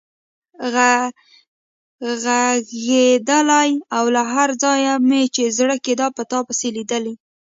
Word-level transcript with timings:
غږېدلای 2.21 3.71
او 3.97 4.03
له 4.15 4.23
هر 4.33 4.49
ځایه 4.63 4.93
مې 5.07 5.23
چې 5.35 5.43
زړه 5.57 5.75
کېده 5.85 6.07
په 6.15 6.23
تا 6.31 6.39
پسې 6.47 6.67
لیدلی. 6.77 7.13